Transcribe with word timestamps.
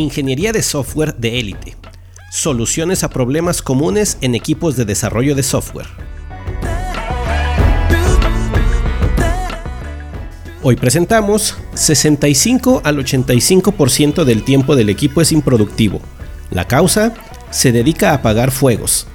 Ingeniería 0.00 0.52
de 0.52 0.62
software 0.62 1.14
de 1.16 1.38
élite. 1.38 1.76
Soluciones 2.32 3.04
a 3.04 3.10
problemas 3.10 3.60
comunes 3.60 4.16
en 4.22 4.34
equipos 4.34 4.74
de 4.74 4.86
desarrollo 4.86 5.34
de 5.34 5.42
software. 5.42 5.88
Hoy 10.62 10.76
presentamos 10.76 11.54
65 11.74 12.80
al 12.82 12.96
85% 12.96 14.24
del 14.24 14.42
tiempo 14.42 14.74
del 14.74 14.88
equipo 14.88 15.20
es 15.20 15.32
improductivo. 15.32 16.00
La 16.50 16.66
causa 16.66 17.12
se 17.50 17.70
dedica 17.70 18.10
a 18.10 18.14
apagar 18.14 18.52
fuegos. 18.52 19.06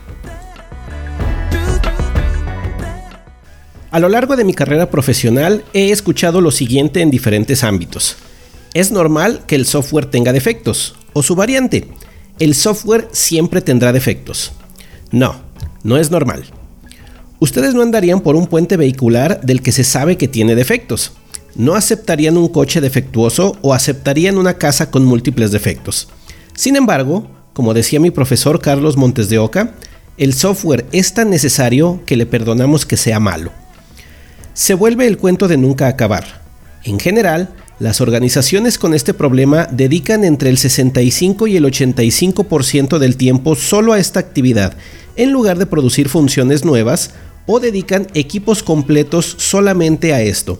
A 3.89 3.99
lo 3.99 4.07
largo 4.07 4.35
de 4.35 4.43
mi 4.43 4.53
carrera 4.53 4.91
profesional 4.91 5.63
he 5.73 5.89
escuchado 5.89 6.41
lo 6.41 6.51
siguiente 6.51 7.01
en 7.01 7.09
diferentes 7.09 7.63
ámbitos. 7.63 8.17
Es 8.75 8.91
normal 8.91 9.43
que 9.47 9.55
el 9.55 9.65
software 9.65 10.07
tenga 10.07 10.33
defectos, 10.33 10.95
o 11.13 11.23
su 11.23 11.33
variante. 11.33 11.87
El 12.39 12.53
software 12.53 13.07
siempre 13.13 13.61
tendrá 13.61 13.93
defectos. 13.93 14.51
No, 15.11 15.37
no 15.83 15.95
es 15.95 16.11
normal. 16.11 16.43
Ustedes 17.39 17.73
no 17.73 17.81
andarían 17.81 18.19
por 18.19 18.35
un 18.35 18.47
puente 18.47 18.75
vehicular 18.75 19.39
del 19.39 19.61
que 19.61 19.71
se 19.71 19.85
sabe 19.85 20.17
que 20.17 20.27
tiene 20.27 20.55
defectos. 20.55 21.13
No 21.55 21.75
aceptarían 21.75 22.35
un 22.35 22.49
coche 22.49 22.81
defectuoso 22.81 23.57
o 23.61 23.73
aceptarían 23.73 24.37
una 24.37 24.57
casa 24.57 24.91
con 24.91 25.05
múltiples 25.05 25.53
defectos. 25.53 26.09
Sin 26.53 26.75
embargo, 26.75 27.29
como 27.53 27.73
decía 27.73 28.01
mi 28.01 28.11
profesor 28.11 28.59
Carlos 28.59 28.97
Montes 28.97 29.29
de 29.29 29.37
Oca, 29.37 29.75
el 30.17 30.33
software 30.33 30.85
es 30.91 31.13
tan 31.13 31.29
necesario 31.29 32.01
que 32.05 32.17
le 32.17 32.25
perdonamos 32.25 32.85
que 32.85 32.97
sea 32.97 33.21
malo. 33.21 33.53
Se 34.53 34.73
vuelve 34.73 35.07
el 35.07 35.17
cuento 35.17 35.47
de 35.47 35.55
nunca 35.55 35.87
acabar. 35.87 36.43
En 36.83 36.99
general, 36.99 37.55
las 37.79 37.99
organizaciones 37.99 38.79
con 38.79 38.93
este 38.93 39.13
problema 39.13 39.67
dedican 39.69 40.23
entre 40.23 40.49
el 40.49 40.57
65 40.57 41.47
y 41.47 41.57
el 41.57 41.65
85% 41.65 42.99
del 42.99 43.17
tiempo 43.17 43.55
solo 43.55 43.91
a 43.91 43.99
esta 43.99 44.19
actividad, 44.19 44.77
en 45.17 45.31
lugar 45.31 45.57
de 45.57 45.65
producir 45.65 46.07
funciones 46.07 46.63
nuevas, 46.63 47.11
o 47.47 47.59
dedican 47.59 48.07
equipos 48.13 48.63
completos 48.63 49.35
solamente 49.37 50.13
a 50.13 50.21
esto. 50.21 50.59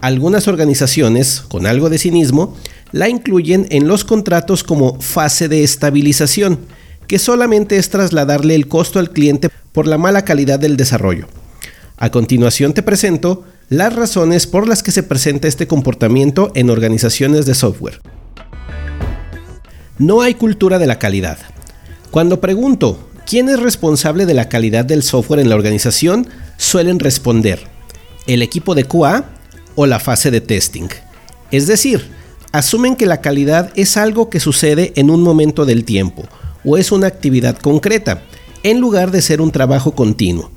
Algunas 0.00 0.46
organizaciones, 0.46 1.40
con 1.48 1.66
algo 1.66 1.88
de 1.88 1.98
cinismo, 1.98 2.56
la 2.92 3.08
incluyen 3.08 3.66
en 3.70 3.88
los 3.88 4.04
contratos 4.04 4.62
como 4.62 5.00
fase 5.00 5.48
de 5.48 5.64
estabilización, 5.64 6.58
que 7.08 7.18
solamente 7.18 7.78
es 7.78 7.88
trasladarle 7.88 8.54
el 8.54 8.68
costo 8.68 8.98
al 8.98 9.10
cliente 9.10 9.48
por 9.72 9.86
la 9.86 9.98
mala 9.98 10.24
calidad 10.24 10.60
del 10.60 10.76
desarrollo. 10.76 11.26
A 11.96 12.10
continuación 12.10 12.74
te 12.74 12.82
presento 12.82 13.44
las 13.68 13.94
razones 13.94 14.46
por 14.46 14.68
las 14.68 14.82
que 14.82 14.92
se 14.92 15.02
presenta 15.02 15.48
este 15.48 15.66
comportamiento 15.66 16.52
en 16.54 16.70
organizaciones 16.70 17.46
de 17.46 17.54
software. 17.54 18.00
No 19.98 20.20
hay 20.22 20.34
cultura 20.34 20.78
de 20.78 20.86
la 20.86 20.98
calidad. 20.98 21.38
Cuando 22.10 22.40
pregunto 22.40 23.08
quién 23.26 23.48
es 23.48 23.60
responsable 23.60 24.26
de 24.26 24.34
la 24.34 24.48
calidad 24.48 24.84
del 24.84 25.02
software 25.02 25.40
en 25.40 25.48
la 25.48 25.54
organización, 25.54 26.28
suelen 26.56 26.98
responder 26.98 27.60
el 28.26 28.42
equipo 28.42 28.74
de 28.74 28.84
QA 28.84 29.24
o 29.74 29.86
la 29.86 29.98
fase 29.98 30.30
de 30.30 30.40
testing. 30.40 30.88
Es 31.50 31.66
decir, 31.66 32.10
asumen 32.52 32.96
que 32.96 33.06
la 33.06 33.20
calidad 33.20 33.72
es 33.76 33.96
algo 33.96 34.30
que 34.30 34.40
sucede 34.40 34.92
en 34.96 35.10
un 35.10 35.22
momento 35.22 35.64
del 35.64 35.84
tiempo 35.84 36.24
o 36.64 36.76
es 36.76 36.92
una 36.92 37.06
actividad 37.06 37.58
concreta, 37.58 38.22
en 38.62 38.80
lugar 38.80 39.10
de 39.10 39.22
ser 39.22 39.40
un 39.40 39.50
trabajo 39.50 39.94
continuo. 39.94 40.50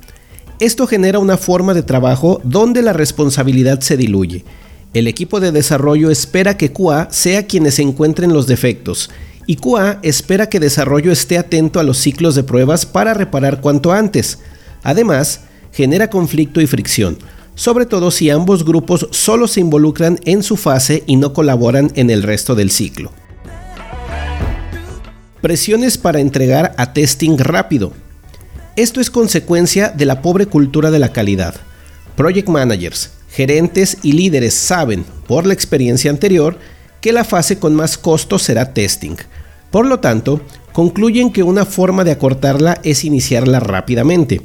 Esto 0.60 0.88
genera 0.88 1.20
una 1.20 1.36
forma 1.36 1.72
de 1.72 1.84
trabajo 1.84 2.40
donde 2.42 2.82
la 2.82 2.92
responsabilidad 2.92 3.80
se 3.80 3.96
diluye. 3.96 4.44
El 4.92 5.06
equipo 5.06 5.38
de 5.38 5.52
desarrollo 5.52 6.10
espera 6.10 6.56
que 6.56 6.72
QA 6.72 7.08
sea 7.12 7.46
quienes 7.46 7.78
encuentren 7.78 8.32
los 8.32 8.46
defectos 8.48 9.10
y 9.46 9.56
QA 9.56 10.00
espera 10.02 10.48
que 10.48 10.60
desarrollo 10.60 11.12
esté 11.12 11.38
atento 11.38 11.78
a 11.78 11.82
los 11.82 11.98
ciclos 11.98 12.34
de 12.34 12.42
pruebas 12.42 12.86
para 12.86 13.14
reparar 13.14 13.60
cuanto 13.60 13.92
antes. 13.92 14.40
Además, 14.82 15.42
genera 15.72 16.10
conflicto 16.10 16.60
y 16.60 16.66
fricción, 16.66 17.18
sobre 17.54 17.86
todo 17.86 18.10
si 18.10 18.28
ambos 18.28 18.64
grupos 18.64 19.08
solo 19.10 19.48
se 19.48 19.60
involucran 19.60 20.18
en 20.24 20.42
su 20.42 20.56
fase 20.56 21.04
y 21.06 21.16
no 21.16 21.32
colaboran 21.32 21.90
en 21.94 22.10
el 22.10 22.22
resto 22.22 22.54
del 22.54 22.70
ciclo. 22.70 23.12
Presiones 25.40 25.96
para 25.98 26.20
entregar 26.20 26.74
a 26.76 26.92
testing 26.92 27.38
rápido. 27.38 27.92
Esto 28.78 29.00
es 29.00 29.10
consecuencia 29.10 29.88
de 29.88 30.06
la 30.06 30.22
pobre 30.22 30.46
cultura 30.46 30.92
de 30.92 31.00
la 31.00 31.12
calidad. 31.12 31.52
Project 32.14 32.48
managers, 32.48 33.10
gerentes 33.28 33.98
y 34.04 34.12
líderes 34.12 34.54
saben, 34.54 35.04
por 35.26 35.48
la 35.48 35.52
experiencia 35.52 36.12
anterior, 36.12 36.56
que 37.00 37.10
la 37.10 37.24
fase 37.24 37.58
con 37.58 37.74
más 37.74 37.98
costo 37.98 38.38
será 38.38 38.74
testing. 38.74 39.16
Por 39.72 39.84
lo 39.84 39.98
tanto, 39.98 40.40
concluyen 40.72 41.32
que 41.32 41.42
una 41.42 41.64
forma 41.64 42.04
de 42.04 42.12
acortarla 42.12 42.78
es 42.84 43.04
iniciarla 43.04 43.58
rápidamente. 43.58 44.42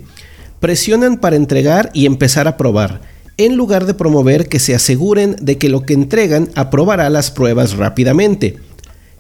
Presionan 0.60 1.18
para 1.18 1.36
entregar 1.36 1.92
y 1.94 2.08
empezar 2.08 2.48
a 2.48 2.58
probar, 2.58 3.02
en 3.38 3.56
lugar 3.56 3.86
de 3.86 3.94
promover 3.94 4.50
que 4.50 4.58
se 4.58 4.74
aseguren 4.74 5.36
de 5.42 5.60
que 5.60 5.70
lo 5.70 5.84
que 5.84 5.94
entregan 5.94 6.50
aprobará 6.56 7.12
las 7.12 7.30
pruebas 7.30 7.74
rápidamente. 7.78 8.58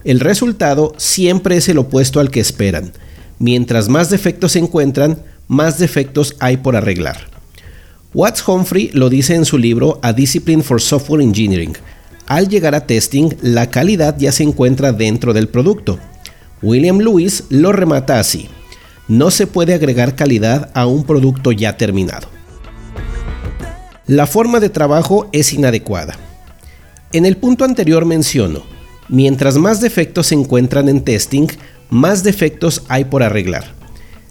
El 0.05 0.19
resultado 0.19 0.95
siempre 0.97 1.57
es 1.57 1.69
el 1.69 1.77
opuesto 1.77 2.19
al 2.19 2.31
que 2.31 2.39
esperan 2.39 2.93
mientras 3.39 3.89
más 3.89 4.09
defectos 4.09 4.53
se 4.53 4.59
encuentran, 4.59 5.19
más 5.47 5.77
defectos 5.77 6.35
hay 6.39 6.57
por 6.57 6.75
arreglar. 6.75 7.17
Watts 8.13 8.47
Humphrey 8.47 8.91
lo 8.93 9.09
dice 9.09 9.35
en 9.35 9.45
su 9.45 9.57
libro 9.57 9.99
A 10.03 10.13
Discipline 10.13 10.63
for 10.63 10.79
Software 10.79 11.21
Engineering. 11.21 11.75
Al 12.27 12.47
llegar 12.47 12.75
a 12.75 12.85
testing, 12.85 13.31
la 13.41 13.69
calidad 13.69 14.17
ya 14.17 14.31
se 14.31 14.43
encuentra 14.43 14.91
dentro 14.91 15.33
del 15.33 15.47
producto. 15.47 15.99
William 16.61 16.99
Lewis 16.99 17.45
lo 17.49 17.71
remata 17.71 18.19
así. 18.19 18.47
No 19.07 19.31
se 19.31 19.47
puede 19.47 19.73
agregar 19.73 20.15
calidad 20.15 20.69
a 20.73 20.85
un 20.85 21.03
producto 21.03 21.51
ya 21.51 21.75
terminado. 21.75 22.29
La 24.07 24.27
forma 24.27 24.59
de 24.59 24.69
trabajo 24.69 25.29
es 25.31 25.53
inadecuada. 25.53 26.15
En 27.13 27.25
el 27.25 27.37
punto 27.37 27.65
anterior 27.65 28.05
menciono, 28.05 28.63
mientras 29.09 29.57
más 29.57 29.81
defectos 29.81 30.27
se 30.27 30.35
encuentran 30.35 30.87
en 30.87 31.03
testing, 31.03 31.47
más 31.93 32.23
defectos 32.23 32.83
hay 32.89 33.05
por 33.05 33.23
arreglar. 33.23 33.75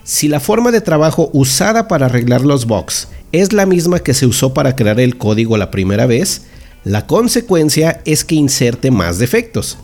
Si 0.05 0.29
la 0.29 0.41
forma 0.41 0.73
de 0.73 0.81
trabajo 0.81 1.31
usada 1.33 1.89
para 1.89 2.07
arreglar 2.07 2.43
los 2.43 2.67
bugs 2.67 3.09
es 3.31 3.53
la 3.53 3.67
misma 3.67 4.01
que 4.01 4.15
se 4.15 4.27
usó 4.27 4.53
para 4.53 4.75
crear 4.75 4.99
el 5.01 5.17
código 5.17 5.57
la 5.57 5.71
primera 5.71 6.07
vez, 6.07 6.43
la 6.85 7.07
consecuencia 7.07 8.03
es 8.05 8.25
que 8.25 8.35
inserte 8.35 8.91
más 8.91 9.19
defectos. 9.19 9.79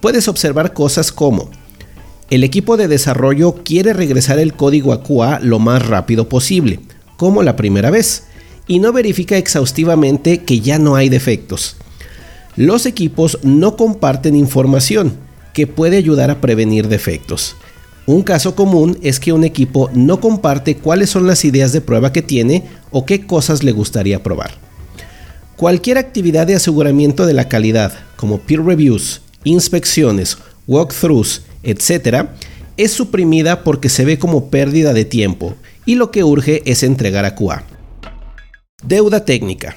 Puedes 0.00 0.28
observar 0.28 0.74
cosas 0.74 1.10
como 1.10 1.50
el 2.32 2.44
equipo 2.44 2.76
de 2.78 2.88
desarrollo 2.88 3.56
quiere 3.62 3.92
regresar 3.92 4.38
el 4.38 4.54
código 4.54 4.92
a 4.92 5.02
QA 5.02 5.38
lo 5.40 5.58
más 5.58 5.86
rápido 5.86 6.28
posible, 6.28 6.80
como 7.16 7.42
la 7.42 7.56
primera 7.56 7.90
vez, 7.90 8.24
y 8.66 8.78
no 8.78 8.92
verifica 8.92 9.36
exhaustivamente 9.36 10.38
que 10.44 10.60
ya 10.60 10.78
no 10.78 10.96
hay 10.96 11.10
defectos. 11.10 11.76
Los 12.56 12.86
equipos 12.86 13.38
no 13.42 13.76
comparten 13.76 14.34
información, 14.34 15.16
que 15.52 15.66
puede 15.66 15.96
ayudar 15.96 16.30
a 16.30 16.40
prevenir 16.40 16.88
defectos. 16.88 17.56
Un 18.06 18.22
caso 18.22 18.56
común 18.56 18.98
es 19.02 19.20
que 19.20 19.32
un 19.32 19.44
equipo 19.44 19.88
no 19.94 20.20
comparte 20.20 20.76
cuáles 20.76 21.10
son 21.10 21.26
las 21.26 21.44
ideas 21.44 21.72
de 21.72 21.80
prueba 21.80 22.12
que 22.12 22.22
tiene 22.22 22.64
o 22.90 23.06
qué 23.06 23.26
cosas 23.26 23.62
le 23.62 23.72
gustaría 23.72 24.22
probar. 24.22 24.52
Cualquier 25.56 25.98
actividad 25.98 26.46
de 26.46 26.56
aseguramiento 26.56 27.26
de 27.26 27.34
la 27.34 27.48
calidad, 27.48 27.92
como 28.16 28.38
peer 28.38 28.64
reviews, 28.64 29.22
inspecciones, 29.44 30.38
walkthroughs, 30.66 31.42
etc., 31.62 32.26
es 32.76 32.92
suprimida 32.92 33.62
porque 33.62 33.88
se 33.88 34.04
ve 34.04 34.18
como 34.18 34.50
pérdida 34.50 34.92
de 34.92 35.04
tiempo 35.04 35.54
y 35.84 35.94
lo 35.94 36.10
que 36.10 36.24
urge 36.24 36.62
es 36.64 36.82
entregar 36.82 37.24
a 37.24 37.34
QA. 37.36 37.64
Deuda 38.82 39.24
técnica. 39.24 39.76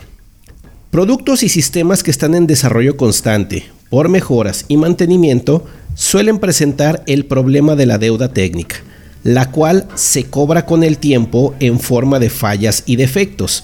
Productos 0.89 1.43
y 1.43 1.49
sistemas 1.49 2.01
que 2.01 2.09
están 2.09 2.33
en 2.33 2.47
desarrollo 2.47 2.97
constante, 2.97 3.65
por 3.89 4.09
mejoras 4.09 4.65
y 4.67 4.77
mantenimiento, 4.77 5.65
suelen 5.95 6.39
presentar 6.39 7.03
el 7.07 7.25
problema 7.25 7.75
de 7.75 7.85
la 7.85 7.97
deuda 7.97 8.33
técnica, 8.33 8.77
la 9.23 9.51
cual 9.51 9.87
se 9.95 10.25
cobra 10.25 10.65
con 10.65 10.83
el 10.83 10.97
tiempo 10.97 11.55
en 11.59 11.79
forma 11.79 12.19
de 12.19 12.29
fallas 12.29 12.83
y 12.85 12.97
defectos. 12.97 13.63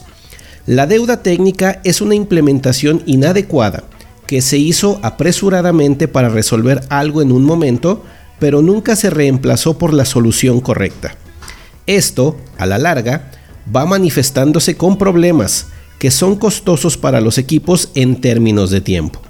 La 0.65 0.87
deuda 0.87 1.23
técnica 1.23 1.81
es 1.83 2.01
una 2.01 2.15
implementación 2.15 3.03
inadecuada 3.05 3.83
que 4.27 4.41
se 4.41 4.57
hizo 4.57 4.99
apresuradamente 5.03 6.07
para 6.07 6.29
resolver 6.29 6.81
algo 6.89 7.21
en 7.21 7.31
un 7.31 7.43
momento, 7.43 8.03
pero 8.39 8.61
nunca 8.61 8.95
se 8.95 9.09
reemplazó 9.09 9.77
por 9.77 9.93
la 9.93 10.05
solución 10.05 10.61
correcta. 10.61 11.15
Esto, 11.85 12.37
a 12.57 12.65
la 12.65 12.77
larga, 12.77 13.31
va 13.75 13.85
manifestándose 13.85 14.77
con 14.77 14.97
problemas 14.97 15.67
que 15.99 16.11
son 16.11 16.35
costosos 16.37 16.97
para 16.97 17.21
los 17.21 17.37
equipos 17.37 17.89
en 17.93 18.21
términos 18.21 18.69
de 18.71 18.81
tiempo. 18.81 19.21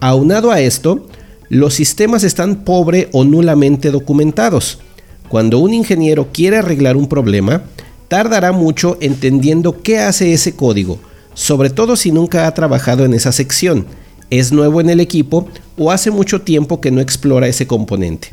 Aunado 0.00 0.50
a 0.50 0.60
esto, 0.60 1.06
los 1.48 1.74
sistemas 1.74 2.22
están 2.22 2.64
pobre 2.64 3.08
o 3.12 3.24
nulamente 3.24 3.90
documentados. 3.90 4.78
Cuando 5.28 5.58
un 5.58 5.72
ingeniero 5.72 6.28
quiere 6.32 6.58
arreglar 6.58 6.96
un 6.96 7.08
problema, 7.08 7.62
tardará 8.08 8.52
mucho 8.52 8.98
entendiendo 9.00 9.82
qué 9.82 9.98
hace 9.98 10.32
ese 10.32 10.54
código, 10.54 10.98
sobre 11.32 11.70
todo 11.70 11.96
si 11.96 12.12
nunca 12.12 12.46
ha 12.46 12.54
trabajado 12.54 13.04
en 13.04 13.14
esa 13.14 13.32
sección, 13.32 13.86
es 14.28 14.52
nuevo 14.52 14.80
en 14.80 14.90
el 14.90 15.00
equipo 15.00 15.48
o 15.78 15.90
hace 15.90 16.10
mucho 16.10 16.42
tiempo 16.42 16.80
que 16.80 16.90
no 16.90 17.00
explora 17.00 17.48
ese 17.48 17.66
componente. 17.66 18.32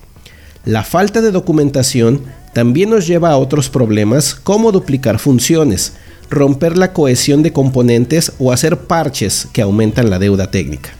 La 0.65 0.83
falta 0.83 1.21
de 1.21 1.31
documentación 1.31 2.21
también 2.53 2.89
nos 2.89 3.07
lleva 3.07 3.29
a 3.29 3.37
otros 3.37 3.69
problemas 3.69 4.35
como 4.35 4.71
duplicar 4.71 5.19
funciones, 5.19 5.93
romper 6.29 6.77
la 6.77 6.93
cohesión 6.93 7.41
de 7.41 7.53
componentes 7.53 8.33
o 8.39 8.51
hacer 8.51 8.79
parches 8.79 9.47
que 9.53 9.61
aumentan 9.61 10.09
la 10.09 10.19
deuda 10.19 10.51
técnica. 10.51 10.91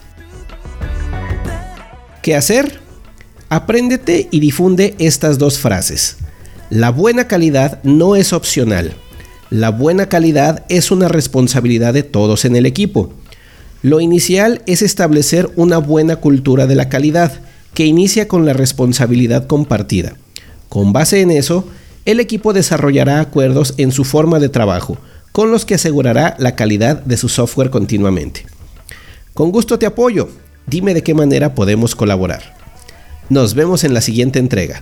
¿Qué 2.24 2.38
hacer? 2.38 2.80
Apréndete 3.50 4.30
y 4.32 4.40
difunde 4.40 4.96
estas 4.98 5.38
dos 5.38 5.60
frases. 5.60 6.16
La 6.70 6.90
buena 6.90 7.28
calidad 7.28 7.84
no 7.84 8.16
es 8.16 8.32
opcional. 8.32 8.94
La 9.50 9.72
buena 9.72 10.08
calidad 10.08 10.66
es 10.70 10.90
una 10.90 11.10
responsabilidad 11.10 11.94
de 11.94 12.04
todos 12.04 12.46
en 12.46 12.56
el 12.56 12.66
equipo. 12.66 13.12
Lo 13.82 14.00
inicial 14.00 14.62
es 14.68 14.82
establecer 14.82 15.50
una 15.58 15.80
buena 15.80 16.16
cultura 16.16 16.66
de 16.66 16.76
la 16.76 16.88
calidad, 16.88 17.42
que 17.74 17.86
inicia 17.86 18.30
con 18.30 18.46
la 18.46 18.54
responsabilidad 18.54 19.46
compartida. 19.46 20.16
Con 20.70 20.94
base 20.94 21.20
en 21.20 21.30
eso, 21.30 21.68
el 22.06 22.22
equipo 22.22 22.54
desarrollará 22.54 23.20
acuerdos 23.20 23.74
en 23.76 23.92
su 23.92 24.06
forma 24.06 24.40
de 24.40 24.48
trabajo, 24.48 24.98
con 25.34 25.52
los 25.52 25.66
que 25.66 25.76
asegurará 25.76 26.38
la 26.40 26.56
calidad 26.56 27.04
de 27.04 27.18
su 27.18 27.28
software 27.28 27.70
continuamente. 27.70 28.46
Con 29.34 29.52
gusto 29.52 29.78
te 29.78 29.86
apoyo. 29.86 30.30
Dime 30.68 30.94
de 30.94 31.04
qué 31.04 31.14
manera 31.14 31.56
podemos 31.56 31.96
colaborar. 31.96 32.56
Nos 33.30 33.54
vemos 33.54 33.84
en 33.84 33.94
la 33.94 34.02
siguiente 34.02 34.40
entrega. 34.40 34.82